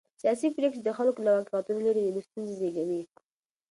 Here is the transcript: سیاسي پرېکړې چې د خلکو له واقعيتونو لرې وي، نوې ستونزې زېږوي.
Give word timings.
سیاسي 0.21 0.47
پرېکړې 0.57 0.79
چې 0.81 0.81
د 0.85 0.89
خلکو 0.97 1.19
له 1.25 1.31
واقعيتونو 1.37 1.79
لرې 1.85 2.01
وي، 2.03 2.09
نوې 2.15 2.23
ستونزې 2.27 2.53
زېږوي. 2.59 3.01